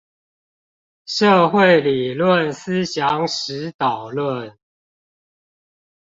[1.05, 4.55] 社會理論思想史導論